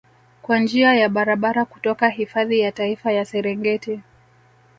kwa 0.41 0.59
njia 0.59 0.95
ya 0.95 1.09
barabara 1.09 1.65
kutoka 1.65 2.09
hifadhi 2.09 2.59
ya 2.59 2.71
Taifa 2.71 3.11
ya 3.11 3.25
Serengeti 3.25 3.99